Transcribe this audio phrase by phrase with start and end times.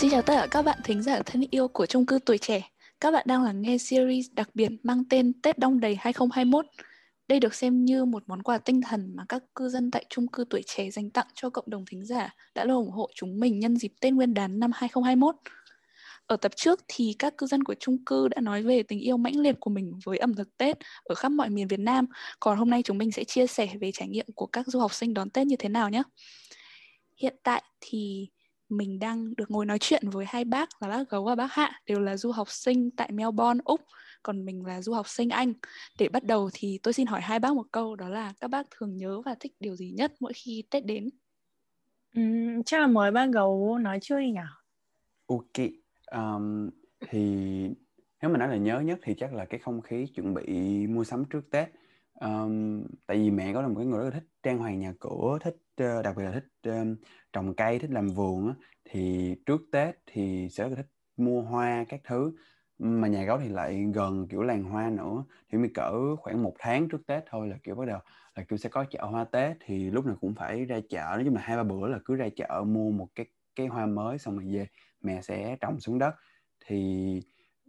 [0.00, 2.70] Xin chào tất cả các bạn thính giả thân yêu của chung cư tuổi trẻ.
[3.00, 6.66] Các bạn đang lắng nghe series đặc biệt mang tên Tết Đông Đầy 2021.
[7.28, 10.28] Đây được xem như một món quà tinh thần mà các cư dân tại chung
[10.28, 13.40] cư tuổi trẻ dành tặng cho cộng đồng thính giả đã luôn ủng hộ chúng
[13.40, 15.34] mình nhân dịp Tết Nguyên đán năm 2021.
[16.26, 19.16] Ở tập trước thì các cư dân của chung cư đã nói về tình yêu
[19.16, 22.06] mãnh liệt của mình với ẩm thực Tết ở khắp mọi miền Việt Nam.
[22.40, 24.94] Còn hôm nay chúng mình sẽ chia sẻ về trải nghiệm của các du học
[24.94, 26.02] sinh đón Tết như thế nào nhé.
[27.16, 28.28] Hiện tại thì
[28.68, 31.80] mình đang được ngồi nói chuyện với hai bác là bác Gấu và bác Hạ
[31.86, 33.80] đều là du học sinh tại Melbourne, Úc
[34.22, 35.52] còn mình là du học sinh Anh.
[35.98, 38.66] Để bắt đầu thì tôi xin hỏi hai bác một câu đó là các bác
[38.70, 41.10] thường nhớ và thích điều gì nhất mỗi khi Tết đến?
[42.14, 42.22] Ừ,
[42.66, 44.40] chắc là mời bác Gấu nói trước đi nhỉ?
[45.26, 45.68] Ok,
[46.12, 46.70] um,
[47.08, 47.20] thì
[48.22, 50.46] nếu mà nói là nhớ nhất thì chắc là cái không khí chuẩn bị
[50.86, 51.68] mua sắm trước Tết
[52.20, 54.92] um, tại vì mẹ có là một cái người rất là thích trang hoàng nhà
[55.00, 56.96] cửa thích uh, đặc biệt là thích um,
[57.32, 58.54] trồng cây thích làm vườn á,
[58.84, 62.32] thì trước Tết thì sẽ rất là thích mua hoa các thứ.
[62.78, 66.54] Mà nhà gấu thì lại gần kiểu làng hoa nữa thì mới cỡ khoảng một
[66.58, 68.00] tháng trước Tết thôi là kiểu bắt đầu
[68.34, 71.04] là kiểu sẽ có chợ hoa Tết thì lúc nào cũng phải ra chợ.
[71.10, 73.86] Nói chung là hai ba bữa là cứ ra chợ mua một cái cái hoa
[73.86, 74.66] mới xong rồi về
[75.00, 76.14] mẹ sẽ trồng xuống đất.
[76.66, 77.20] Thì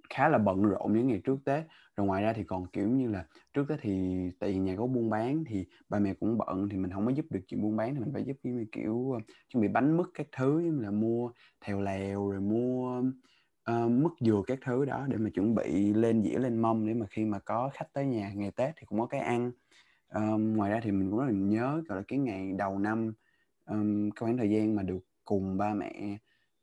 [0.10, 1.64] khá là bận rộn những ngày trước Tết.
[1.96, 4.88] Rồi ngoài ra thì còn kiểu như là trước Tết thì tại vì nhà có
[4.88, 7.78] buôn bán thì ba mẹ cũng bận thì mình không có giúp được chuyện buôn
[7.78, 10.80] bán thì mình phải giúp như kiểu ờ, chuẩn bị bánh mứt các thứ như
[10.82, 13.02] là mua thèo lèo rồi mua
[13.72, 16.94] uh, mứt dừa các thứ đó để mà chuẩn bị lên dĩa lên mâm để
[16.94, 19.52] mà khi mà có khách tới nhà ngày Tết thì cũng có cái ăn.
[20.14, 23.14] Um, ngoài ra thì mình cũng rất là nhớ gọi là cái ngày đầu năm
[23.66, 26.18] um, cái khoảng thời gian mà được cùng ba mẹ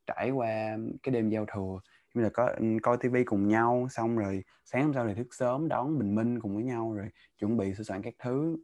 [0.06, 1.80] trải qua cái đêm giao thừa
[2.16, 2.50] như là có
[2.82, 6.40] coi tivi cùng nhau, xong rồi sáng hôm sau thì thức sớm đón bình minh
[6.40, 8.56] cùng với nhau rồi chuẩn bị sửa soạn các thứ.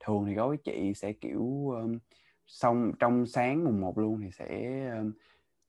[0.00, 1.72] Thường thì có với chị sẽ kiểu
[2.46, 4.80] xong trong sáng mùng một luôn thì sẽ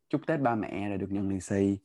[0.09, 1.77] chúc tết ba mẹ rồi được nhận lì xì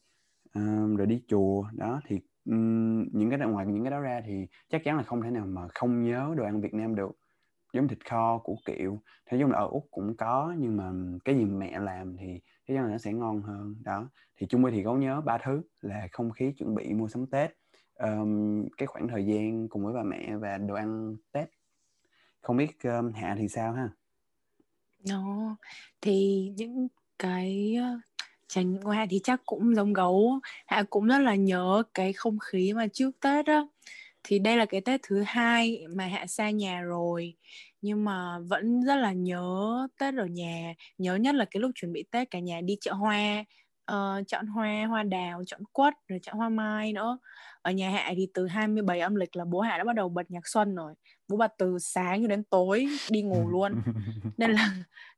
[0.97, 1.64] rồi đi chùa.
[1.72, 5.31] Đó, thì những cái ngoài những cái đó ra thì chắc chắn là không thể
[5.31, 7.19] nào mà không nhớ đồ ăn Việt Nam được,
[7.72, 10.93] giống thịt kho của kiệu thế giống là ở úc cũng có nhưng mà
[11.25, 12.41] cái gì mẹ làm thì
[12.75, 13.77] cái là nó sẽ ngon hơn.
[13.83, 17.09] Đó thì chung quy thì có nhớ ba thứ là không khí chuẩn bị mua
[17.09, 17.50] sắm tết
[17.94, 21.49] um, cái khoảng thời gian cùng với bà mẹ và đồ ăn tết.
[22.41, 23.88] Không biết um, hạ thì sao ha?
[25.09, 25.56] Nó
[26.00, 26.88] thì những
[27.19, 27.77] cái
[28.49, 30.41] trải nghiệm của hạ thì chắc cũng giống gấu.
[30.66, 33.66] Hạ cũng rất là nhớ cái không khí mà trước tết á
[34.25, 37.34] thì đây là cái Tết thứ hai mà Hạ xa nhà rồi.
[37.81, 40.75] Nhưng mà vẫn rất là nhớ Tết ở nhà.
[40.99, 43.44] Nhớ nhất là cái lúc chuẩn bị Tết cả nhà đi chợ hoa.
[43.93, 47.19] Uh, chọn hoa hoa đào chọn quất rồi chọn hoa mai nữa.
[47.62, 50.31] Ở nhà Hạ thì từ 27 âm lịch là bố Hạ đã bắt đầu bật
[50.31, 50.94] nhạc xuân rồi.
[51.28, 53.82] Bố bật từ sáng cho đến tối đi ngủ luôn.
[54.38, 54.75] Nên là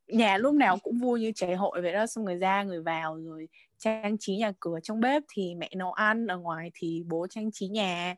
[0.07, 3.17] nhà lúc nào cũng vui như chảy hội vậy đó xong người ra người vào
[3.17, 7.27] rồi trang trí nhà cửa trong bếp thì mẹ nấu ăn ở ngoài thì bố
[7.29, 8.15] trang trí nhà.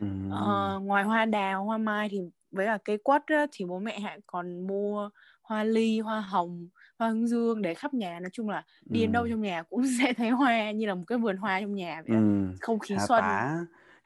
[0.00, 0.30] Mm.
[0.30, 2.18] uh, ngoài hoa đào hoa mai thì
[2.50, 5.10] với cả cây quất á, thì bố mẹ hạ còn mua
[5.42, 8.20] hoa ly hoa hồng hoa hướng dương để khắp nhà.
[8.20, 11.04] Nói chung là đi đến đâu trong nhà cũng sẽ thấy hoa như là một
[11.06, 12.46] cái vườn hoa trong nhà vậy ừ.
[12.60, 13.24] không khí xuân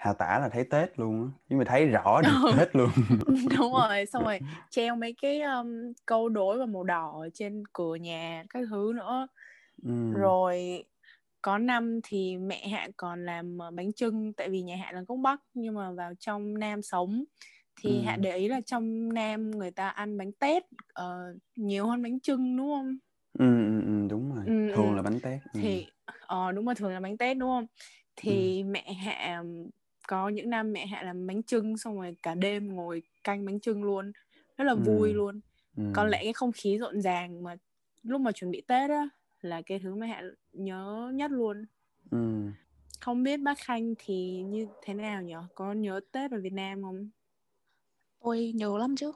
[0.02, 2.52] Hà tả là thấy Tết luôn á nhưng mà thấy rõ được ừ.
[2.58, 2.90] Tết luôn
[3.58, 4.40] đúng rồi xong rồi
[4.70, 9.26] treo mấy cái um, câu đối và màu đỏ trên cửa nhà các thứ nữa
[9.82, 10.12] ừ.
[10.12, 10.84] rồi
[11.42, 15.02] có năm thì mẹ hạ còn làm ờ, bánh trưng tại vì nhà hạ là
[15.08, 17.24] gốc bắc nhưng mà vào trong nam sống
[17.80, 18.02] thì ừ.
[18.04, 20.62] hạ để ý là trong nam người ta ăn bánh tét
[21.02, 22.96] uh, nhiều hơn bánh trưng đúng không
[23.38, 25.60] ừ, ừ, ừ đúng rồi ừ, thường là bánh tét ừ.
[25.62, 25.86] thì
[26.20, 27.66] ờ đúng rồi thường là bánh tét đúng không
[28.16, 28.66] thì ừ.
[28.66, 29.42] mẹ hạ
[30.12, 33.60] có những năm mẹ hạ làm bánh trưng xong rồi cả đêm ngồi canh bánh
[33.60, 34.12] trưng luôn
[34.56, 34.78] rất là ừ.
[34.84, 35.40] vui luôn
[35.76, 35.82] ừ.
[35.94, 37.56] còn lẽ cái không khí rộn ràng mà
[38.02, 39.08] lúc mà chuẩn bị tết á
[39.40, 41.64] là cái thứ mà hạ nhớ nhất luôn
[42.10, 42.18] ừ.
[43.00, 46.82] không biết bác khanh thì như thế nào nhỉ có nhớ tết ở việt nam
[46.82, 47.10] không
[48.24, 49.12] tôi nhớ lắm chứ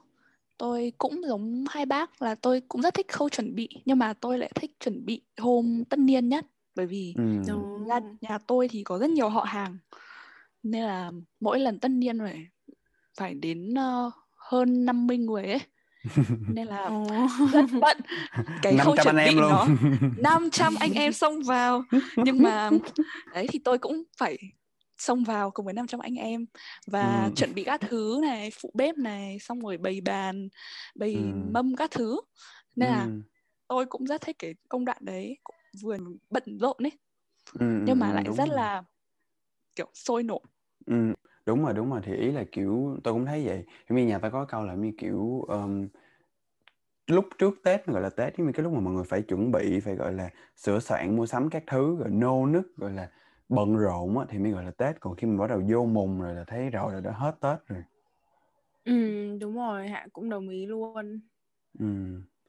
[0.57, 4.13] tôi cũng giống hai bác là tôi cũng rất thích khâu chuẩn bị nhưng mà
[4.13, 6.45] tôi lại thích chuẩn bị hôm tất niên nhất
[6.75, 7.23] bởi vì ừ.
[7.87, 9.77] nhà, nhà tôi thì có rất nhiều họ hàng
[10.71, 12.47] nên là mỗi lần tất niên phải
[13.17, 15.59] phải đến uh, hơn 50 người ấy.
[16.53, 16.89] Nên là
[17.53, 17.97] rất bận.
[18.61, 19.67] Cái khâu chuẩn bị nó
[20.17, 21.83] 500 anh em xông vào.
[22.15, 22.69] Nhưng mà
[23.33, 24.37] đấy thì tôi cũng phải
[24.97, 26.45] xông vào cùng với 500 anh em.
[26.87, 27.31] Và ừ.
[27.35, 30.49] chuẩn bị các thứ này phụ bếp này xong rồi bày bàn
[30.95, 31.51] bày ừ.
[31.51, 32.19] mâm các thứ.
[32.75, 32.93] Nên ừ.
[32.93, 33.07] là
[33.67, 35.97] tôi cũng rất thích cái công đoạn đấy cũng vừa
[36.29, 36.91] bận rộn ấy.
[37.59, 38.55] Ừ, nhưng mà lại rất rồi.
[38.55, 38.83] là
[39.75, 40.41] kiểu sôi nổi
[40.87, 41.13] ừ,
[41.45, 44.29] đúng rồi đúng rồi thì ý là kiểu tôi cũng thấy vậy như nhà ta
[44.29, 45.87] có câu là như kiểu um,
[47.07, 49.79] lúc trước Tết gọi là Tết mà cái lúc mà mọi người phải chuẩn bị
[49.79, 53.09] phải gọi là sửa soạn mua sắm các thứ rồi nô nức gọi là
[53.49, 56.21] bận rộn á, thì mới gọi là Tết còn khi mà bắt đầu vô mùng
[56.21, 57.83] rồi là thấy rồi là đã hết Tết rồi
[58.83, 58.93] ừ
[59.41, 61.19] đúng rồi hạ cũng đồng ý luôn
[61.79, 61.85] ừ.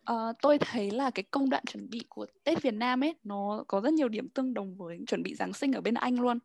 [0.04, 3.64] Ờ, tôi thấy là cái công đoạn chuẩn bị của Tết Việt Nam ấy nó
[3.68, 6.38] có rất nhiều điểm tương đồng với chuẩn bị Giáng sinh ở bên Anh luôn.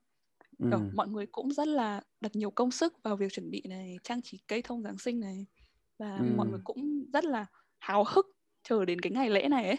[0.63, 0.67] Ừ.
[0.71, 3.97] Kiểu mọi người cũng rất là đặt nhiều công sức vào việc chuẩn bị này,
[4.03, 5.45] trang trí cây thông Giáng sinh này
[5.99, 6.23] và Ừ.
[6.37, 7.45] mọi người cũng rất là
[7.79, 8.27] háo hức
[8.63, 9.77] chờ đến cái ngày lễ này ấy.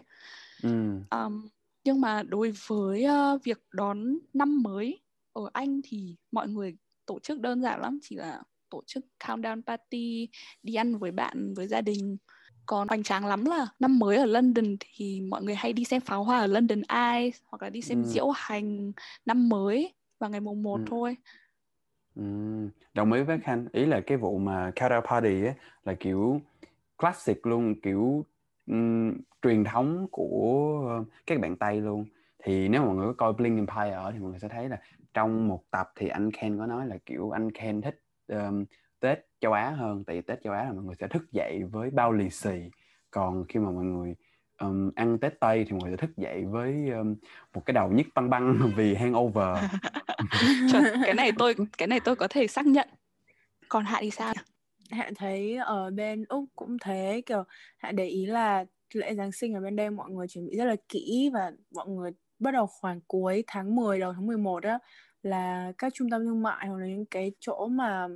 [0.63, 1.01] Ừ.
[1.11, 1.49] Um,
[1.85, 5.01] nhưng mà đối với ờ, việc đón năm mới
[5.33, 6.77] ở Anh thì mọi người
[7.07, 10.29] tổ chức đơn giản lắm, chỉ là tổ chức countdown party,
[10.63, 12.17] đi ăn với bạn, với gia đình.
[12.67, 16.01] Còn hoành tráng lắm là năm mới ở London thì mọi người hay đi xem
[16.01, 18.05] pháo hoa ở London Eye hoặc là đi xem Ừ.
[18.07, 18.93] diễu hành
[19.27, 20.85] năm mới vào ngày mùng 1 Ừ.
[20.87, 21.17] thôi.
[22.15, 22.23] Ừ.
[22.95, 26.41] Đồng ý với Khanh ý là cái vụ mà countdown party á là kiểu
[26.99, 28.25] classic luôn kiểu
[28.67, 32.05] ừm, truyền thống của ờ, các bạn Tây luôn
[32.45, 34.81] thì nếu mà mọi người có coi Bling Empire thì mọi người sẽ thấy là
[35.15, 38.65] trong một tập thì anh Ken có nói là kiểu anh Ken thích ờm,
[39.01, 41.63] Tết châu Á hơn tại vì Tết châu Á là mọi người sẽ thức dậy
[41.73, 42.71] với bao lì xì
[43.11, 44.15] còn khi mà mọi người
[44.65, 47.15] ờm, ăn Tết Tây thì mọi người sẽ thức dậy với ờm,
[47.55, 49.59] một cái đầu nhức băng băng vì hangover
[50.73, 52.89] Chuẩn, cái này tôi cái này tôi có thể xác nhận.
[53.69, 54.35] Còn Hạ thì sao?
[54.91, 57.45] hạ thấy ở bên úc cũng thế kiểu
[57.79, 58.65] hạ để ý là
[58.95, 61.89] lễ giáng sinh ở bên đây mọi người chuẩn bị rất là kỹ và mọi
[61.89, 64.79] người bắt đầu khoảng cuối tháng 10 đầu tháng 11 đó
[65.23, 68.09] là các trung tâm thương mại hoặc là những cái chỗ mà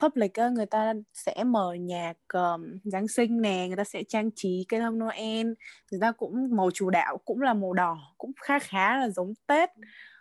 [0.00, 4.30] public á, người ta sẽ mở nhạc um, Giáng sinh nè người ta sẽ trang
[4.34, 5.46] trí cây thông Noel
[5.90, 9.32] người ta cũng màu chủ đạo cũng là màu đỏ cũng khá khá là giống
[9.46, 9.70] Tết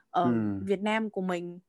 [0.10, 0.60] ở Ừ.
[0.66, 1.60] Việt Nam của mình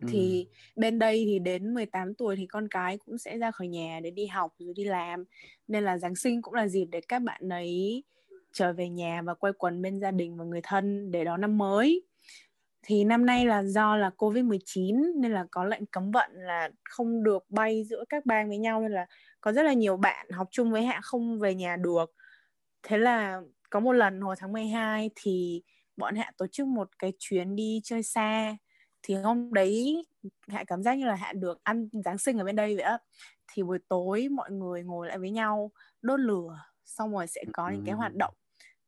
[0.00, 0.06] Ừ.
[0.10, 4.00] thì bên đây thì đến 18 tuổi thì con cái cũng sẽ ra khỏi nhà
[4.02, 5.24] để đi học rồi đi làm
[5.68, 8.04] nên là Giáng sinh cũng là dịp để các bạn ấy
[8.52, 11.58] trở về nhà và quây quần bên gia đình và người thân để đón năm
[11.58, 12.02] mới
[12.86, 17.22] thì năm nay là do là Covid-19 nên là có lệnh cấm vận là không
[17.22, 19.06] được bay giữa các bang với nhau nên là
[19.40, 22.14] có rất là nhiều bạn học chung với Hạ không về nhà được.
[22.82, 23.40] Thế là
[23.70, 25.62] có một lần hồi tháng 12 thì
[25.96, 28.56] bọn Hạ tổ chức một cái chuyến đi chơi xa
[29.02, 30.06] thì hôm đấy
[30.48, 32.98] Hạ cảm giác như là Hạ được ăn Giáng sinh ở bên đây vậy á.
[33.52, 35.70] Thì buổi tối mọi người ngồi lại với nhau
[36.02, 38.34] đốt lửa xong rồi sẽ có những cái hoạt động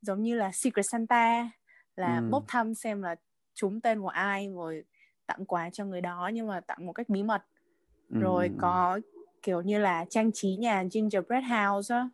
[0.00, 1.50] giống như là Secret Santa
[1.96, 2.28] là Ừ.
[2.30, 3.14] bốc thăm xem là
[3.56, 4.84] trúng tên của ai rồi
[5.26, 7.42] tặng quà cho người đó nhưng mà tặng một cách bí mật
[8.08, 8.58] Ừ, rồi ừ, ừ.
[8.58, 9.00] có
[9.42, 12.10] kiểu như là trang trí nhà gingerbread house á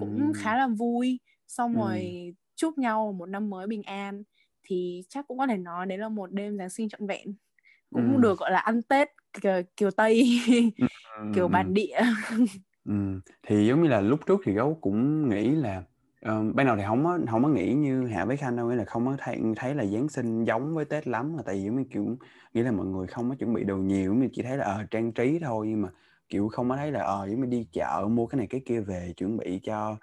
[0.00, 0.32] cũng Ừ.
[0.36, 1.78] khá là vui xong Ừ.
[1.80, 4.24] rồi chúc nhau một năm mới bình an
[4.64, 7.34] thì chắc cũng có thể nói đấy là một đêm Giáng sinh trọn vẹn
[7.92, 8.22] cũng Ừ.
[8.22, 9.08] được gọi là ăn Tết
[9.42, 10.24] kiểu, kiểu Tây
[10.78, 10.86] Ừ,
[11.32, 11.52] kiểu ừ.
[11.52, 11.98] bản địa
[12.84, 12.92] Ừ.
[13.42, 15.84] Thì giống như là lúc trước thì gấu cũng nghĩ là
[16.22, 18.74] ờ, ban đầu thì không có không có nghĩ như Hạ với Khanh đâu nghĩa
[18.76, 21.62] là không có thấy thấy là Giáng sinh giống với Tết lắm là tại vì
[21.64, 22.16] giống như kiểu
[22.54, 24.64] nghĩ là mọi người không có chuẩn bị đồ nhiều giống như chỉ thấy là
[24.64, 25.88] ờ, trang trí thôi nhưng mà
[26.28, 28.80] kiểu không có thấy là ờ giống như đi chợ mua cái này cái kia
[28.80, 29.96] về chuẩn bị cho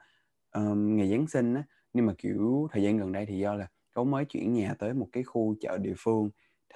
[0.51, 1.63] ờm, ngày Giáng sinh á.
[1.93, 4.93] Nhưng mà kiểu thời gian gần đây thì do là cấu mới chuyển nhà tới
[4.93, 6.29] một cái khu chợ địa phương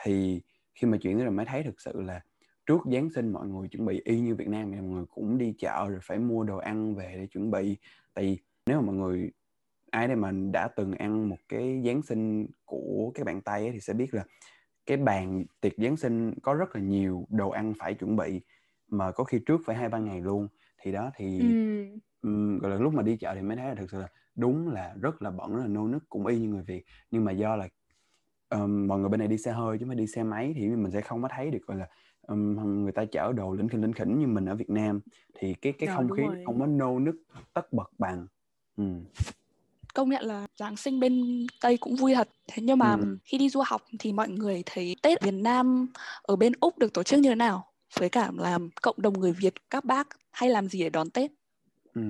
[0.03, 0.41] thì
[0.75, 2.21] khi mà chuyển tới rồi mới thấy thực sự là
[2.65, 5.37] trước Giáng sinh mọi người chuẩn bị y như Việt Nam thì mọi người cũng
[5.37, 7.77] đi chợ rồi phải mua đồ ăn về để chuẩn bị.
[8.13, 9.31] Tại vì nếu mà mọi người
[9.91, 13.71] ai đây mà đã từng ăn một cái Giáng sinh của các bạn Tây ấy,
[13.71, 14.25] thì sẽ biết là
[14.85, 18.41] cái bàn tiệc Giáng sinh có rất là nhiều đồ ăn phải chuẩn bị
[18.87, 20.47] mà có khi trước phải hai ba ngày luôn
[20.81, 21.45] thì đó thì ừ.
[22.21, 24.69] ừm, gọi là lúc mà đi chợ thì mới thấy là thực sự là đúng
[24.69, 27.31] là rất là bận rất là nô nức cũng y như người Việt nhưng mà
[27.31, 27.67] do là
[28.49, 30.91] ờm, mọi người bên này đi xe hơi chứ phải đi xe máy thì mình
[30.91, 31.87] sẽ không có thấy được gọi là
[32.21, 35.01] ừm, người ta chở đồ lỉnh khỉnh lỉnh khỉnh như mình ở Việt Nam
[35.39, 36.43] thì cái cái không khí rồi.
[36.45, 37.15] không có nô nức
[37.53, 38.27] tất bật bằng
[38.77, 38.83] ừ.
[39.93, 42.29] công nhận là Giáng sinh bên Tây cũng vui thật.
[42.47, 43.17] Thế nhưng mà Ừ.
[43.23, 45.87] khi đi du học thì mọi người thấy Tết Việt Nam
[46.21, 47.65] ở bên Úc được tổ chức như thế nào?
[47.99, 51.31] Với cả là cộng đồng người Việt các bác hay làm gì để đón Tết?
[51.95, 52.01] Ừ.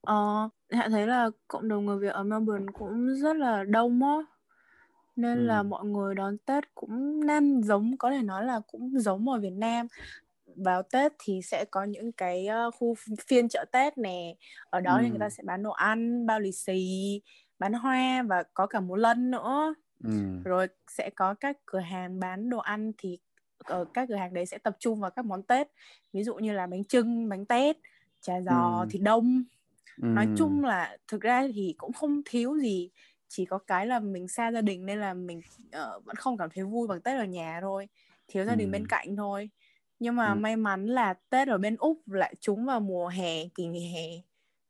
[0.00, 4.16] Ờ, Hạ thấy là cộng đồng người Việt ở Melbourne cũng rất là đông á
[5.16, 5.42] nên Ừ.
[5.44, 9.38] là mọi người đón Tết cũng nên giống có thể nói là cũng giống ở
[9.40, 9.86] Việt Nam
[10.64, 12.94] vào Tết thì sẽ có những cái ờ, khu
[13.26, 14.34] phiên chợ Tết nè
[14.70, 15.30] ở đó thì người ta Ừ.
[15.30, 17.20] sẽ bán đồ ăn bao lì xì
[17.58, 19.74] bán hoa và có cả múa lân nữa
[20.04, 20.10] Ừ.
[20.44, 23.18] rồi sẽ có các cửa hàng bán đồ ăn thì
[23.64, 25.68] ở các cửa hàng đấy sẽ tập trung vào các món Tết
[26.12, 27.76] ví dụ như là bánh trưng bánh tét
[28.20, 28.86] chả giò Ừ.
[28.90, 29.44] thịt đông
[29.98, 30.32] nói Ừ.
[30.36, 32.90] chung là thực ra thì cũng không thiếu gì
[33.28, 35.40] chỉ có cái là mình xa gia đình nên là mình
[35.72, 37.88] ờ, vẫn không cảm thấy vui bằng Tết ở nhà thôi
[38.28, 38.72] thiếu gia đình Ừ.
[38.72, 39.50] bên cạnh thôi
[39.98, 40.38] nhưng mà Ừ.
[40.38, 44.06] may mắn là Tết ở bên Úc lại trúng vào mùa hè kỳ nghỉ hè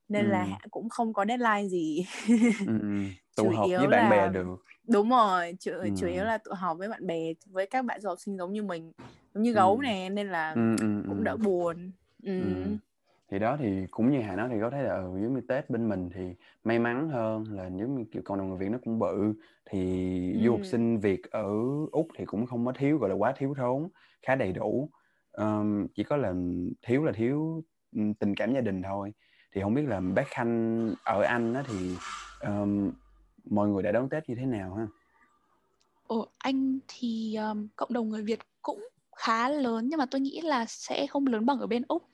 [0.08, 0.30] nên Ừ.
[0.30, 2.06] là cũng không có deadline gì
[2.66, 3.02] ừ, ừ.
[3.37, 4.56] tụ Chủ họp yếu với bạn bè là- được
[4.88, 6.12] đúng rồi chủ, chủ Ừ.
[6.12, 8.62] yếu là tụ họp với bạn bè với các bạn du học sinh giống như
[8.62, 8.92] mình
[9.35, 9.82] giống như gấu Ừ.
[9.82, 11.23] nè nên là ừ, ừ, cũng ừ.
[11.25, 11.90] đỡ buồn
[12.23, 12.38] ừ.
[12.38, 12.76] Ừ.
[13.30, 15.88] thì đó thì cũng như Hà nói thì có thể là ừ, giống Tết bên
[15.88, 18.99] mình thì may mắn hơn là giống như kiểu cộng đồng người Việt nó cũng
[18.99, 19.35] bự
[19.70, 20.66] thì du học Ừ.
[20.66, 21.49] sinh Việt ở
[21.92, 23.88] Úc thì cũng không có thiếu gọi là quá thiếu thốn
[24.23, 24.90] khá đầy đủ
[25.38, 26.33] Ờm, chỉ có là
[26.83, 29.12] thiếu là thiếu tình cảm gia đình thôi
[29.52, 31.95] thì không biết là bác Khanh ở Anh á thì
[32.38, 32.90] ờm,
[33.50, 34.87] mọi người đã đón Tết như thế nào ha
[36.09, 40.40] Ở Anh thì um, cộng đồng người Việt cũng khá lớn nhưng mà tôi nghĩ
[40.40, 42.09] là sẽ không lớn bằng ở bên Úc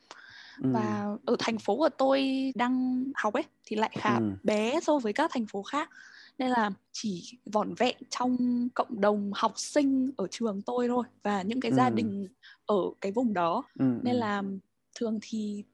[0.62, 0.71] Ừ.
[0.73, 4.31] và ở thành phố của tôi đang học ấy thì lại khá Ừ.
[4.43, 5.90] bé so với các thành phố khác
[6.38, 8.37] nên là chỉ vỏn vẹn trong
[8.75, 11.95] cộng đồng học sinh ở trường tôi thôi và những cái gia Ừ.
[11.95, 12.29] đình
[12.67, 14.19] ở cái vùng đó ừ, nên ừ.
[14.21, 14.43] là
[14.95, 15.64] thường thì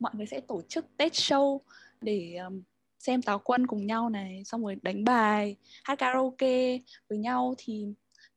[0.00, 1.58] mọi người sẽ tổ chức Tết show
[2.00, 2.62] để um,
[2.98, 7.86] xem táo quân cùng nhau này xong rồi đánh bài hát karaoke với nhau thì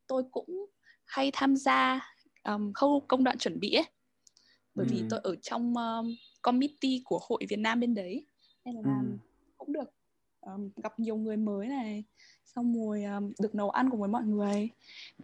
[0.06, 0.66] tôi cũng
[1.04, 2.00] hay tham gia
[2.44, 3.84] um, khâu công đoạn chuẩn bị ấy
[4.74, 5.06] bởi vì Ừ.
[5.10, 8.26] tôi ở trong um, committee của hội Việt Nam bên đấy
[8.64, 9.16] nên là Ừ.
[9.56, 9.90] cũng được
[10.46, 12.04] um, gặp nhiều người mới này
[12.44, 14.68] xong rồi um, được nấu ăn cùng với mọi người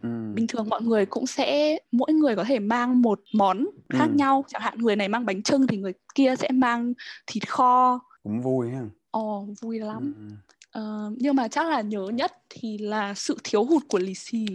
[0.01, 0.09] Ừ.
[0.33, 4.15] bình thường mọi người cũng sẽ mỗi người có thể mang một món khác Ừ.
[4.15, 6.93] nhau chẳng hạn người này mang bánh trưng thì người kia sẽ mang
[7.27, 10.35] thịt kho cũng vui ha ồ vui lắm Ừ.
[10.71, 14.45] Ờ, nhưng mà chắc là nhớ nhất thì là sự thiếu hụt của lì xì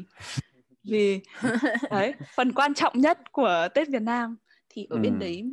[0.85, 1.21] vì
[1.91, 4.37] đấy phần quan trọng nhất của Tết Việt Nam
[4.69, 5.01] thì ở Ừ.
[5.03, 5.53] bên đấy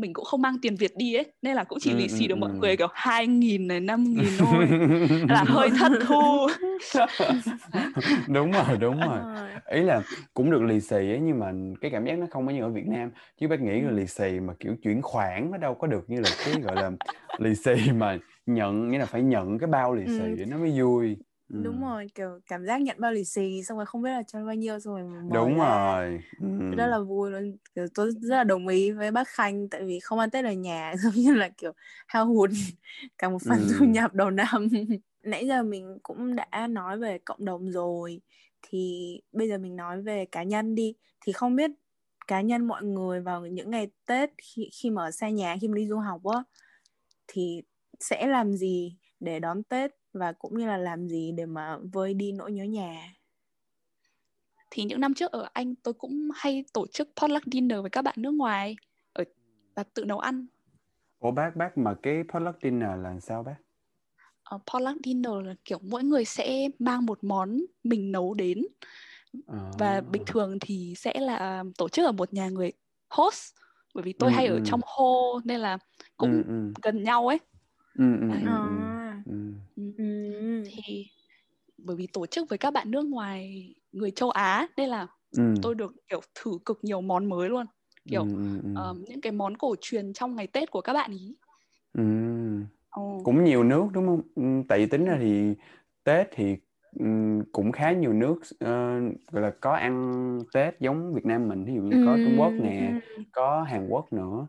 [0.00, 2.28] mình cũng không mang tiền Việt đi ấy nên là cũng chỉ Ừ, lì xì
[2.28, 2.58] ừ, được mọi ừ.
[2.60, 4.68] người kiểu hai nghìn này năm nghìn thôi
[5.28, 6.48] là hơi thất thu
[8.26, 9.20] đúng rồi đúng rồi
[9.70, 10.02] ý là
[10.34, 12.70] cũng được lì xì ấy nhưng mà cái cảm giác nó không có như ở
[12.70, 13.92] Việt Nam chứ bác nghĩ là Ừ.
[13.92, 16.90] lì xì mà kiểu chuyển khoản nó đâu có được như là cái gọi là
[17.36, 20.10] lì xì mà nhận nghĩa là phải nhận cái bao lì Ừ.
[20.18, 21.16] xì để nó mới vui
[21.50, 21.60] Ừ.
[21.64, 24.44] đúng rồi kiểu cảm giác nhận bao lì xì xong rồi không biết là cho
[24.44, 25.64] bao nhiêu xong rồi đúng ra.
[25.64, 26.76] rồi ừ.
[26.76, 30.00] rất là vui luôn kiểu tôi rất là đồng ý với bác Khanh tại vì
[30.00, 31.72] không ăn Tết ở nhà giống như là kiểu
[32.06, 32.50] hao hụt
[33.18, 33.74] cả một phần Ừ.
[33.78, 34.68] thu nhập đầu năm
[35.22, 38.20] nãy giờ mình cũng đã nói về cộng đồng rồi
[38.62, 41.70] thì bây giờ mình nói về cá nhân đi thì không biết
[42.26, 45.68] cá nhân mọi người vào những ngày Tết khi khi mà ở xa nhà khi
[45.68, 46.42] mà đi du học á
[47.26, 47.62] thì
[48.00, 52.14] sẽ làm gì để đón Tết và cũng như là làm gì để mà vơi
[52.14, 53.14] đi nỗi nhớ nhà
[54.70, 58.02] thì những năm trước ở Anh tôi cũng hay tổ chức potluck dinner với các
[58.02, 58.76] bạn nước ngoài
[59.12, 59.24] ở
[59.74, 60.46] và tự nấu ăn
[61.18, 63.56] Ủa bác bác mà cái potluck dinner là sao bác
[64.54, 68.62] uh, potluck dinner là kiểu mỗi người sẽ mang một món mình nấu đến
[69.46, 69.70] Ờ.
[69.78, 72.72] và bình thường thì sẽ là tổ chức ở một nhà người
[73.08, 73.54] host
[73.94, 74.60] bởi vì tôi Ừ, hay ở ừ.
[74.64, 75.78] trong hô nên là
[76.16, 77.38] cũng ừ, ừ, gần nhau ấy
[77.98, 78.42] ừ, ừ, Đấy.
[78.42, 78.58] ừ, ừ, À.
[78.62, 78.89] ừ.
[80.76, 80.80] Ừ.
[80.86, 81.06] thì
[81.78, 85.54] bởi vì tổ chức với các bạn nước ngoài người châu Á nên là Ừ.
[85.62, 87.66] tôi được kiểu thử cực nhiều món mới luôn
[88.08, 88.90] kiểu ừ, ừ, ừ.
[88.90, 91.34] um, những cái món cổ truyền trong ngày Tết của các bạn ý
[91.92, 92.02] Ừ.
[93.24, 95.54] Cũng nhiều nước đúng không Ừ, tại vì tính ra thì
[96.04, 96.56] Tết thì
[96.98, 97.06] ừ,
[97.52, 99.00] cũng khá nhiều nước ờ,
[99.32, 102.60] gọi là có ăn Tết giống Việt Nam mình ví dụ như có Trung Quốc
[102.60, 102.92] nè
[103.32, 104.46] có Hàn Quốc nữa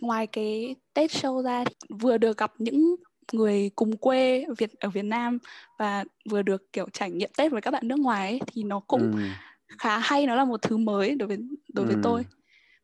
[0.00, 1.64] ngoài cái Tết show ra
[2.00, 2.96] vừa được gặp những
[3.32, 5.38] người cùng quê Việt ở Việt Nam
[5.78, 8.80] và vừa được kiểu trải nghiệm Tết với các bạn nước ngoài ấy, thì nó
[8.80, 9.18] cũng Ừ.
[9.78, 11.38] khá hay nó là một thứ mới đối với
[11.74, 12.00] đối với Ừ.
[12.02, 12.24] tôi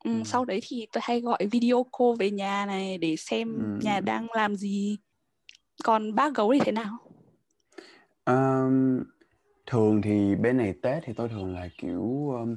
[0.04, 0.22] ừ, Ừ.
[0.24, 3.84] sau đấy thì tôi hay gọi video call về nhà này để xem Ừ.
[3.84, 4.98] nhà đang làm gì
[5.84, 6.98] còn bác gấu thì thế nào
[8.24, 9.04] Ờm,
[9.66, 12.56] thường thì bên này Tết thì tôi thường là kiểu um,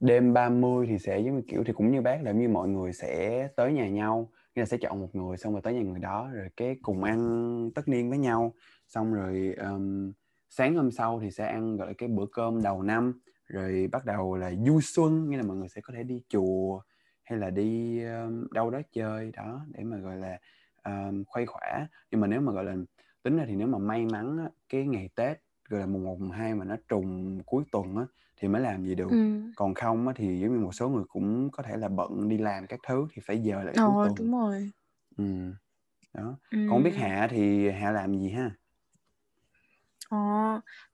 [0.00, 2.92] đêm 30 thì sẽ giống như kiểu thì cũng như bác là như mọi người
[2.92, 4.30] sẽ tới nhà nhau
[4.60, 7.04] nghĩa là sẽ chọn một người xong rồi tới nhà người đó rồi cái cùng
[7.04, 8.54] ăn tất niên với nhau.
[8.88, 10.12] Xong rồi um,
[10.50, 13.20] sáng hôm sau thì sẽ ăn gọi là cái bữa cơm đầu năm.
[13.46, 16.80] Rồi bắt đầu là du xuân nghĩa là mọi người sẽ có thể đi chùa
[17.22, 20.38] hay là đi um, đâu đó chơi đó để mà gọi là
[20.84, 21.88] um, khuây khỏa.
[22.10, 22.76] Nhưng mà nếu mà gọi là
[23.22, 25.38] tính ra thì nếu mà may mắn cái ngày Tết
[25.70, 28.84] gọi là mùng 1, mùng 2 mà nó trùng cuối tuần á thì mới làm
[28.86, 29.16] gì được ừ.
[29.56, 32.38] còn không á, thì giống như một số người cũng có thể là bận đi
[32.38, 34.70] làm các thứ thì phải giờ lại cuối Ờ, tuần đúng rồi
[35.18, 35.24] ừ.
[36.14, 36.58] đó ừ.
[36.66, 38.50] còn không biết Hạ thì Hạ làm gì ha
[40.10, 40.16] Ờ,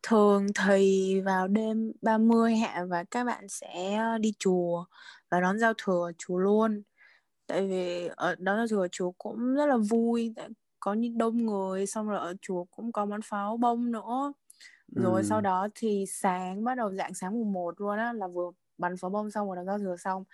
[0.02, 4.84] thường thì vào đêm 30 Hạ và các bạn sẽ đi chùa
[5.30, 6.82] và đón giao thừa chùa luôn
[7.46, 10.34] tại vì ở đón giao thừa chùa cũng rất là vui
[10.80, 14.32] có những đông người xong rồi ở chùa cũng có bắn pháo bông nữa
[14.94, 15.26] rồi Ừ.
[15.28, 18.96] sau đó thì sáng bắt đầu dạng sáng mùng 1 luôn á là vừa bắn
[18.96, 20.24] pháo bông xong rồi đón giao thừa xong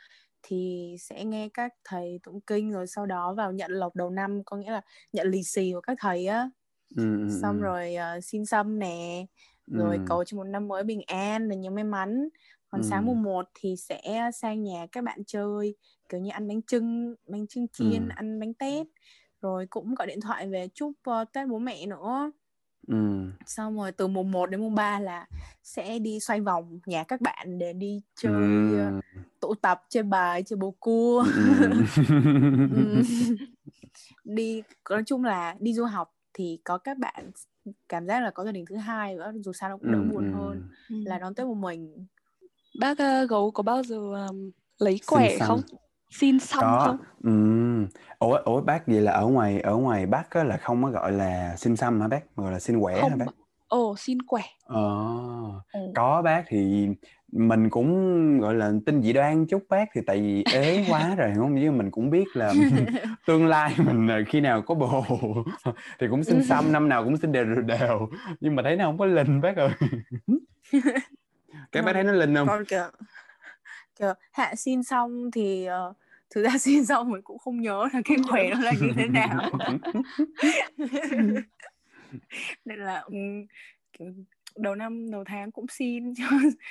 [0.42, 4.42] thì sẽ nghe các thầy tụng kinh rồi sau đó vào nhận lộc đầu năm
[4.47, 4.80] có nghĩa là
[5.12, 6.50] nhận lì xì của các thầy á
[6.97, 7.02] ừ,
[7.42, 9.26] xong rồi uh, xin xăm nè
[9.66, 10.02] rồi Ừ.
[10.06, 12.28] cầu cho một năm mới bình an và nhiều may mắn
[12.68, 13.06] còn sáng Ừ.
[13.06, 15.76] mùng 1 thì sẽ sang nhà các bạn chơi
[16.09, 18.12] kiểu như ăn bánh trưng bánh trưng chiên Ừ.
[18.14, 18.87] ăn bánh tét
[19.40, 22.32] rồi cũng gọi điện thoại về chúc ờ, tết bố mẹ nữa
[22.89, 23.31] ừ.
[23.47, 25.27] xong rồi từ mùng 1 đến mùng 3 là
[25.62, 29.01] sẽ đi xoay vòng nhà các bạn để đi chơi Ừ.
[29.41, 33.03] tụ tập chơi bài chơi bầu cua Ừ.
[34.25, 37.31] Đi nói chung là đi du học thì có các bạn
[37.89, 40.05] cảm giác là có gia đình thứ hai nữa dù sao nó cũng đỡ Ừ,
[40.11, 40.97] buồn hơn Ừ.
[41.05, 42.07] là đón tết một mình
[42.79, 45.61] Bác ờ, gấu có bao giờ ờm, lấy quẻ không?
[46.12, 46.99] Xin xăm có không?
[47.23, 47.87] ừ.
[48.19, 51.12] ủa ủa bác vậy là ở ngoài ở ngoài bác á là không có gọi
[51.12, 53.19] là xin xăm hả bác mà gọi là xin quẻ hả Không.
[53.19, 53.26] bác
[53.69, 54.42] Ồ, xin quẻ.
[54.64, 55.07] ờ
[55.73, 55.81] ừ.
[55.95, 56.88] có bác thì
[57.33, 61.33] mình cũng gọi là tin dị đoan chút bác thì tại vì ế quá rồi
[61.37, 62.52] không chứ mình cũng biết là
[63.26, 65.04] tương lai mình là khi nào có bồ
[66.00, 68.09] thì cũng xin xăm năm nào cũng xin đều đều,
[68.40, 69.71] nhưng mà thấy nó không có linh bác ơi
[71.73, 72.85] cái bác thấy nó linh không còn kiểu
[73.99, 75.92] kiểu hạ xin xong thì ờ,
[76.35, 79.07] thực ra xin xong mình cũng không nhớ là cái khỏe nó là như thế
[79.07, 79.51] nào
[82.65, 83.05] nên là
[84.57, 86.25] đầu năm đầu tháng cũng xin cho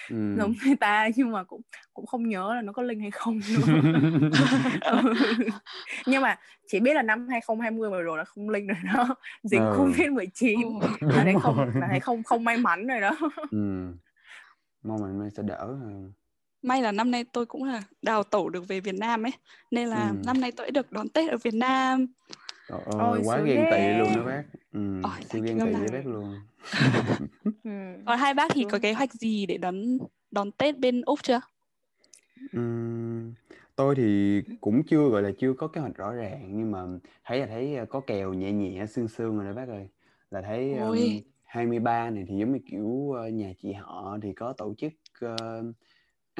[0.09, 0.35] ừ.
[0.37, 1.61] giống người ta nhưng mà cũng
[1.93, 3.61] cũng không nhớ là nó có linh hay không nữa
[4.81, 5.13] Ừ.
[6.07, 9.59] nhưng mà chỉ biết là năm 2020 vừa rồi là không linh rồi đó dịch
[9.59, 9.75] Ừ.
[9.77, 10.81] covid 19 Ồ.
[11.01, 13.17] là không là thấy không không may mắn rồi đó
[13.51, 13.93] ừ.
[14.83, 16.11] mong mình sẽ đỡ hơn
[16.61, 19.31] May là năm nay tôi cũng là đào tẩu được về Việt Nam ấy.
[19.71, 20.15] Nên là Ừ.
[20.25, 22.07] năm nay tôi đã được đón Tết ở Việt Nam.
[22.69, 24.43] Trời Ôi, ơi, quá sướng ghen tị luôn đó bác.
[24.71, 25.79] Ừ, Ôi, siêu thank ghen tị bác.
[25.79, 26.39] với bác luôn.
[27.63, 28.03] ừ.
[28.05, 29.97] Còn hai bác thì có kế hoạch gì để đón
[30.31, 31.39] đón Tết bên Úc chưa?
[32.51, 33.33] Ừm,
[33.75, 36.79] tôi thì cũng chưa gọi là chưa có kế hoạch rõ ràng nhưng mà
[37.25, 39.87] thấy là thấy ờ, có kèo nhẹ nhẹ sương sương rồi đó bác ơi.
[40.31, 41.23] Là thấy um, Ôi.
[41.43, 45.63] 23 này thì giống như kiểu ờ, nhà chị họ thì có tổ chức ờ,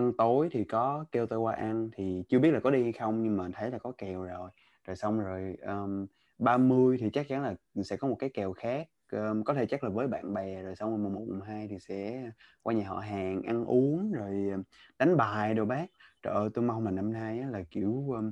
[0.01, 2.91] ăn tối thì có kêu tôi qua ăn thì chưa biết là có đi hay
[2.91, 4.49] không nhưng mà thấy là có kèo rồi.
[4.85, 6.05] Rồi xong rồi um,
[6.39, 8.87] 30 thì chắc chắn là sẽ có một cái kèo khác.
[9.11, 11.67] Um, có thể chắc là với bạn bè rồi xong rồi mùng 1 mùng 2
[11.67, 12.29] thì sẽ
[12.63, 14.51] qua nhà họ hàng ăn uống rồi
[14.99, 15.85] đánh bài đồ bác.
[16.23, 18.31] Trời ơi tôi mong là năm nay á, là kiểu um,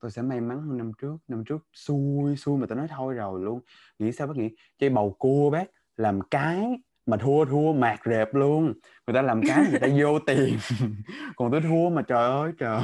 [0.00, 1.16] tôi sẽ may mắn hơn năm trước.
[1.28, 3.60] Năm trước xui xui mà tôi nói thôi rồi luôn.
[3.98, 8.34] Nghĩ sao bác nghĩ chơi bầu cua bác làm cái mà thua thua mạt rệp
[8.34, 8.64] luôn.
[9.06, 10.58] Người ta làm cái người ta vô tiền.
[11.36, 12.80] Còn tôi thua mà trời ơi trời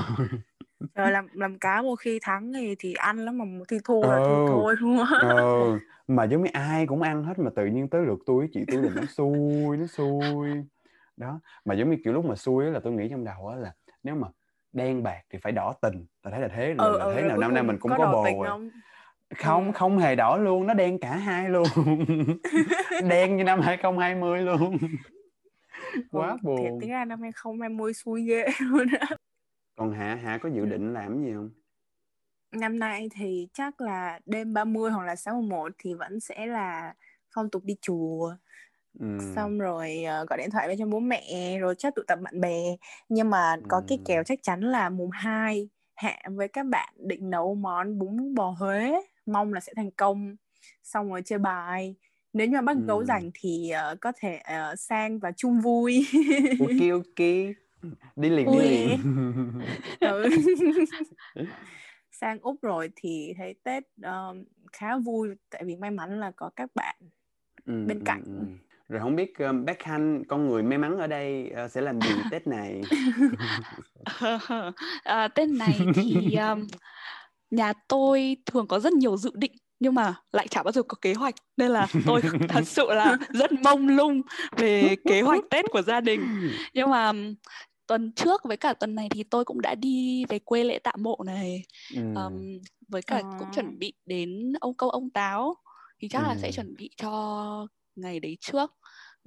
[0.94, 4.02] Rồi làm làm cá một khi thắng thì thì ăn lắm mà một khi thua
[4.02, 4.32] là Ừ.
[4.46, 4.96] thua thôi không?
[5.18, 8.60] ờ, mà giống như ai cũng ăn hết mà tự nhiên tới lượt tôi chị
[8.70, 10.50] tôi là nó xui nó xui.
[11.16, 11.40] Đó.
[11.64, 14.14] Mà giống như kiểu lúc mà xui là tôi nghĩ trong đầu á là nếu
[14.14, 14.28] mà
[14.72, 16.06] đen bạc thì phải đỏ tình.
[16.22, 17.90] Tôi thấy là thế là, Ừ, là ừ, thế rồi nào năm nay mình cũng
[17.90, 18.70] có có bồ rồi
[19.30, 19.38] không?
[19.38, 19.72] không Ừ.
[19.74, 21.68] không hề đỏ luôn nó đen cả hai luôn
[23.10, 24.78] đen như năm 2020 luôn
[26.12, 29.06] quá Ừ, Thiệt buồn tính ra năm 2020 xui ghê luôn á.
[29.76, 31.50] còn hạ hạ có dự định làm cái gì không
[32.52, 36.46] Năm nay thì chắc là đêm 30 hoặc là sáng mùng 1 thì vẫn sẽ
[36.46, 36.94] là
[37.34, 38.34] phong tục đi chùa
[38.98, 39.18] ừ.
[39.34, 42.40] xong rồi ờ, gọi điện thoại về cho bố mẹ rồi chắc tụ tập bạn
[42.40, 42.76] bè
[43.08, 44.02] nhưng mà có cái Ừ.
[44.04, 48.50] kèo chắc chắn là mùng 2 Hạ với các bạn định nấu món bún bò
[48.50, 48.92] Huế
[49.28, 50.36] mong là sẽ thành công
[50.82, 51.94] xong rồi chơi bài
[52.32, 53.04] nếu như mà gấu Ừ.
[53.04, 56.06] rảnh thì ờ, có thể ờ, sang và chung vui
[56.60, 57.26] ok ok
[58.16, 58.68] đi liền đi Ui.
[58.68, 58.98] liền
[60.00, 60.28] ừ.
[62.12, 66.50] sang úc rồi thì thấy tết um, khá vui tại vì may mắn là có
[66.56, 66.96] các bạn
[67.66, 68.22] Ừ, bên ừ, cạnh.
[68.24, 68.46] ừ.
[68.88, 72.00] rồi không biết um, bác Khanh con người may mắn ở đây uh, sẽ làm
[72.00, 72.82] gì Tết này
[75.04, 76.66] à, Tết này thì um,
[77.56, 80.94] nhà tôi thường có rất nhiều dự định nhưng mà lại chả bao giờ có
[81.00, 84.22] kế hoạch nên là tôi thật sự là rất mông lung
[84.56, 87.12] về kế hoạch Tết của gia đình nhưng mà
[87.86, 90.92] tuần trước với cả tuần này thì tôi cũng đã đi về quê lễ tạ
[90.98, 91.62] mộ này
[91.94, 92.00] ừ.
[92.14, 93.54] um, với cả cũng À.
[93.54, 95.54] chuẩn bị đến ông câu ông táo
[95.98, 96.52] thì chắc là sẽ Ừ.
[96.52, 97.66] chuẩn bị cho
[97.96, 98.70] ngày đấy trước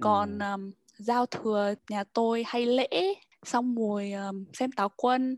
[0.00, 0.52] còn Ừ.
[0.52, 5.36] um, giao thừa nhà tôi hay lễ xong rồi um, xem táo quân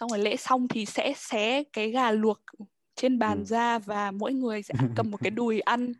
[0.00, 2.40] xong rồi lễ xong thì sẽ xé cái gà luộc
[2.96, 3.44] trên bàn Ừ.
[3.44, 5.92] ra và mỗi người sẽ cầm một cái đùi ăn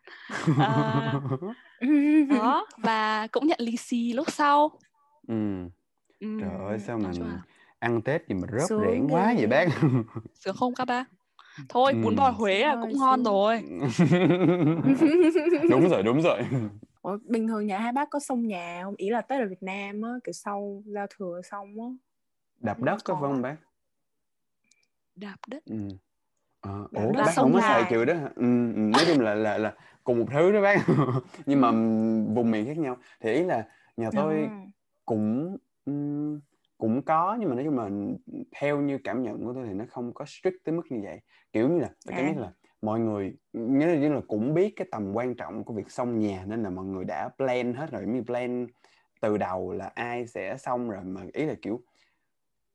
[0.59, 1.13] à,
[2.31, 4.71] đó và cũng nhận lì xì lúc sau
[5.29, 5.35] ừ.
[6.21, 7.11] Ừm, Trời ơi sao mà
[7.79, 9.65] ăn Tết gì mà rớp Sướng rẽn quá vậy bác
[10.35, 11.05] sướng không các bác
[11.69, 12.35] thôi bún bò Ừm.
[12.35, 13.63] Huế là cũng ngon rồi
[15.71, 16.39] đúng rồi đúng rồi
[17.03, 18.95] Ủa, bình thường nhà hai bác có sông nhà không?
[18.97, 21.87] Ý là Tết ở Việt Nam á, kiểu sau giao thừa xong á.
[22.59, 23.57] đạp Ừ, đất có không bác
[25.21, 25.77] đạp đất ừ.
[26.65, 28.31] Đạp ủa đất bác không có xài chữ đó hả?
[28.37, 30.77] ừ, ừ, nói chung là là là cùng một thứ đó bác
[31.47, 31.75] nhưng mà Ừ.
[32.35, 34.57] vùng miền khác nhau thì ý là nhà tôi Ờ.
[35.05, 36.41] cũng ừm,
[36.79, 37.91] cũng có nhưng mà nói chung là
[38.57, 41.21] theo như cảm nhận của tôi thì nó không có strict tới mức như vậy
[41.53, 42.29] kiểu như là tôi cảm À.
[42.35, 42.53] giác là
[42.83, 46.19] mọi người nghĩa là, như là cũng biết cái tầm quan trọng của việc xong
[46.19, 48.67] nhà nên là mọi người đã plan hết rồi như plan
[49.21, 51.81] từ đầu là ai sẽ xong rồi mà ý là kiểu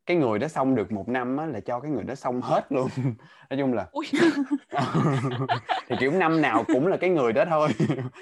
[0.05, 2.65] cái người đó xong được một năm á, là cho cái người đó xong hết
[2.69, 2.89] luôn.
[3.49, 3.87] Nói chung là
[5.89, 7.69] thì kiểu năm nào cũng là cái người đó thôi.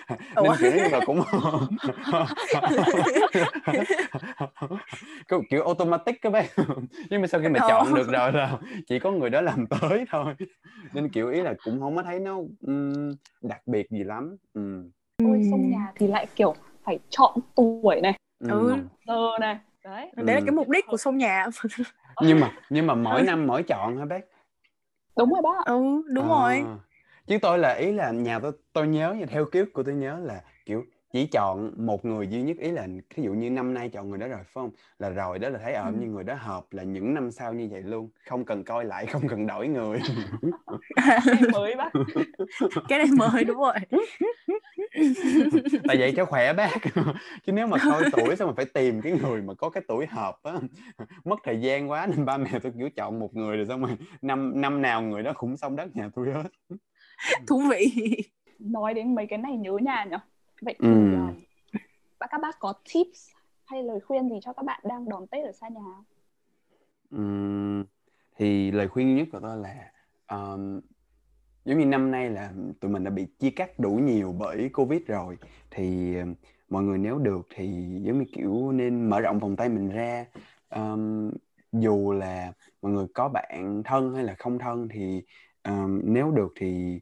[0.10, 0.56] Nên Ủa?
[0.60, 1.22] kiểu chung là cũng
[5.28, 6.46] kiểu, kiểu automatic các bác
[7.10, 7.68] nhưng mà sau khi mà Ồ.
[7.68, 10.34] chọn được rồi là chỉ có người đó làm tới thôi.
[10.94, 14.38] Nên kiểu ý là cũng không có thấy nó ừm, đặc biệt gì lắm.
[14.54, 18.76] Ừm, ôi xong nhà thì lại kiểu phải chọn tuổi này Ừ.
[19.08, 20.12] giờ này đấy.
[20.16, 20.46] Đấy là Ừ.
[20.46, 21.48] cái mục đích của sông nhà.
[22.22, 24.22] Nhưng mà nhưng mà mỗi năm mỗi chọn hả bác?
[25.18, 26.66] Đúng rồi bác ừ đúng À, rồi.
[27.28, 30.20] Chứ tôi là ý là nhà tôi tôi nhớ theo ký ức của tôi nhớ
[30.24, 33.90] là kiểu chỉ chọn một người duy nhất ý là ví dụ như năm nay
[33.90, 34.72] chọn người đó rồi phải không?
[35.00, 35.94] Là rồi đó là thấy ở Ừ.
[36.00, 39.06] như người đó hợp là những năm sau như vậy luôn không cần coi lại
[39.06, 40.00] không cần đổi người.
[41.26, 41.92] Cái mới bác
[42.90, 43.74] cái này mới đúng rồi.
[45.88, 46.72] Tại vậy cho khỏe bác.
[47.46, 50.06] Chứ nếu mà coi tuổi xong mà phải tìm cái người mà có cái tuổi
[50.06, 50.54] hợp á.
[51.26, 53.98] Mất thời gian quá nên ba mẹ tôi kiểu chọn một người rồi xong rồi
[54.22, 56.76] năm năm nào người đó cũng xong đất nhà tôi hết.
[57.48, 57.88] Thú vị.
[58.60, 60.18] Nói đến mấy cái này nhớ nhà nhỉ
[60.66, 61.14] vậy thì Ừ.
[61.14, 61.36] um,
[62.20, 63.30] các các bác có tips
[63.66, 66.04] hay lời khuyên gì cho các bạn đang đón Tết ở xa nhà không?
[67.12, 67.86] Ừm,
[68.36, 69.92] thì lời khuyên nhất của tôi là
[70.30, 70.80] um,
[71.66, 75.02] giống như năm nay là tụi mình đã bị chia cắt đủ nhiều bởi Covid
[75.08, 75.38] rồi
[75.72, 76.16] thì
[76.70, 77.66] mọi người nếu được thì
[78.02, 80.26] giống như kiểu nên mở rộng vòng tay mình ra
[80.70, 81.32] um,
[81.72, 85.24] dù là mọi người có bạn thân hay là không thân thì
[85.64, 87.00] um, nếu được thì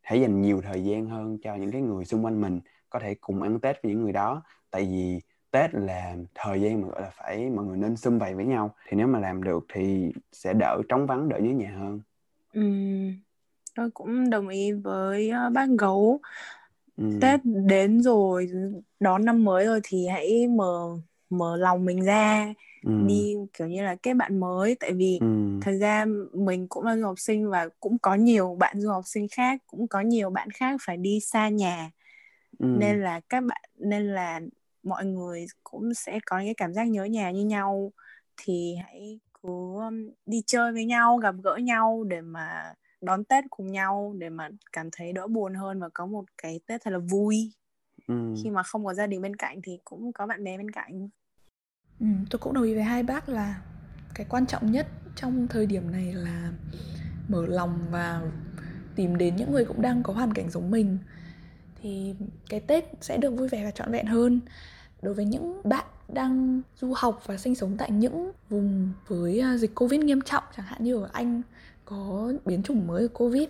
[0.00, 2.60] hãy dành nhiều thời gian hơn cho những cái người xung quanh mình
[2.92, 4.42] có thể cùng ăn Tết với những người đó.
[4.70, 8.34] Tại vì Tết là thời gian mà gọi là phải mọi người nên sum vầy
[8.34, 8.74] với nhau.
[8.88, 12.00] Thì nếu mà làm được thì sẽ đỡ trống vắng đỡ nhớ nhà hơn.
[12.54, 13.12] Ừm,
[13.74, 16.20] tôi cũng đồng ý với ờ, bác gấu.
[16.96, 18.50] Ừm, Tết đến rồi
[19.00, 20.98] đón năm mới rồi thì hãy mở
[21.30, 22.54] mở lòng mình ra.
[22.84, 24.76] Ừm, đi kiểu như là kết bạn mới.
[24.80, 28.56] Tại vì ừm, thật ra mình cũng là du học sinh và cũng có nhiều
[28.58, 31.90] bạn du học sinh khác cũng có nhiều bạn khác phải đi xa nhà
[32.58, 34.40] ừm, nên là các bạn nên là
[34.82, 37.92] mọi người cũng sẽ có những cái cảm giác nhớ nhà như nhau.
[38.36, 43.44] Thì hãy cứ um, đi chơi với nhau gặp gỡ nhau để mà đón Tết
[43.50, 46.90] cùng nhau để mà cảm thấy đỡ buồn hơn và có một cái Tết thật
[46.90, 47.52] là vui.
[48.08, 50.70] Ừm, khi mà không có gia đình bên cạnh thì cũng có bạn bè bên
[50.70, 51.08] cạnh.
[52.00, 53.62] Ừ, tôi cũng đồng ý với hai bác là
[54.14, 54.86] cái quan trọng nhất
[55.16, 56.52] trong thời điểm này là
[57.28, 58.22] mở lòng và
[58.96, 60.98] tìm đến những người cũng đang có hoàn cảnh giống mình
[61.82, 62.14] thì
[62.48, 64.40] cái Tết sẽ được vui vẻ và trọn vẹn hơn.
[65.02, 69.56] Đối với những bạn đang du học và sinh sống tại những vùng với à,
[69.56, 71.42] dịch Covid nghiêm trọng, chẳng hạn như ở Anh
[71.84, 73.48] có biến chủng mới của Covid,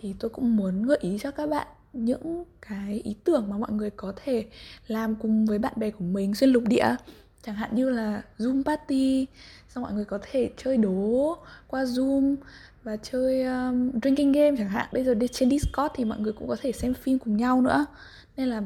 [0.00, 3.72] thì tôi cũng muốn gợi ý cho các bạn những cái ý tưởng mà mọi
[3.72, 4.46] người có thể
[4.86, 6.94] làm cùng với bạn bè của mình xuyên lục địa
[7.42, 9.26] chẳng hạn như là Zoom party
[9.68, 12.36] xong mọi người có thể chơi đố qua Zoom
[12.82, 14.88] và chơi um, drinking game chẳng hạn.
[14.92, 17.62] Bây giờ đi trên Discord thì mọi người cũng có thể xem phim cùng nhau
[17.62, 17.86] nữa.
[18.36, 18.62] Nên là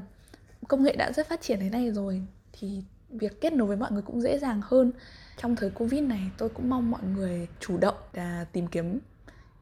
[0.69, 3.93] công nghệ đã rất phát triển thế này rồi thì việc kết nối với mọi
[3.93, 4.93] người cũng dễ dàng hơn.
[5.37, 8.99] Trong thời Covid này tôi cũng mong mọi người chủ động là tìm kiếm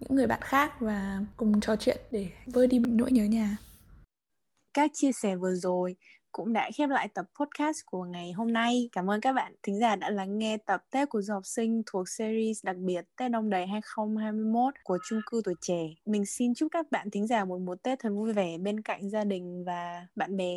[0.01, 3.57] những người bạn khác và cùng trò chuyện để vơi đi nỗi nhớ nhà.
[4.75, 5.97] Các chia sẻ vừa rồi
[6.33, 8.89] cũng đã khép lại tập podcast của ngày hôm nay.
[8.93, 11.83] Cảm ơn các bạn thính giả đã lắng nghe tập Tết của du học sinh
[11.87, 15.89] thuộc series đặc biệt Tết Đông Đầy 2021 của chung cư tuổi trẻ.
[16.07, 19.11] Mình xin chúc các bạn thính giả một mùa Tết thật vui vẻ bên cạnh
[19.11, 20.55] gia đình và bạn bè.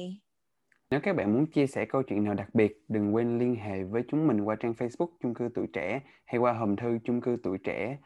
[0.89, 3.83] Nếu các bạn muốn chia sẻ câu chuyện nào đặc biệt, đừng quên liên hệ
[3.83, 7.21] với chúng mình qua trang Facebook chung cư tuổi trẻ hay qua hòm thư chung
[7.21, 7.97] cư tuổi trẻ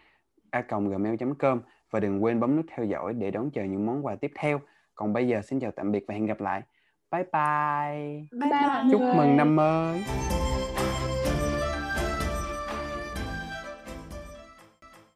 [0.51, 4.15] a gmail.com và đừng quên bấm nút theo dõi để đón chờ những món quà
[4.15, 4.61] tiếp theo.
[4.95, 6.61] Còn bây giờ xin chào tạm biệt và hẹn gặp lại.
[7.11, 8.27] Bye bye.
[8.39, 10.03] Bye Bye Chúc mừng năm mới.